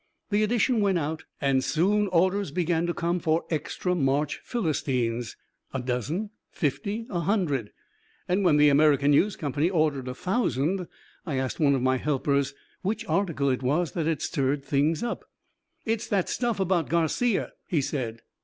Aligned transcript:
The 0.31 0.41
edition 0.41 0.81
went 0.81 0.97
out, 0.97 1.25
and 1.39 1.63
soon 1.63 2.07
orders 2.07 2.49
began 2.49 2.87
to 2.87 2.93
come 2.95 3.19
for 3.19 3.45
extra 3.51 3.93
March 3.93 4.39
"Philistines," 4.43 5.37
a 5.75 5.79
dozen, 5.79 6.31
fifty, 6.49 7.05
a 7.11 7.19
hundred; 7.19 7.71
and 8.27 8.43
when 8.43 8.57
the 8.57 8.69
American 8.69 9.11
News 9.11 9.35
Company 9.35 9.69
ordered 9.69 10.07
a 10.07 10.15
thousand 10.15 10.87
I 11.23 11.35
asked 11.35 11.59
one 11.59 11.75
of 11.75 11.83
my 11.83 11.97
helpers 11.97 12.55
which 12.81 13.05
article 13.05 13.49
it 13.51 13.61
was 13.61 13.91
that 13.91 14.07
had 14.07 14.23
stirred 14.23 14.65
things 14.65 15.03
up. 15.03 15.23
"It's 15.85 16.07
that 16.07 16.29
stuff 16.29 16.59
about 16.59 16.89
Garcia," 16.89 17.51
he 17.67 17.79
said. 17.79 18.21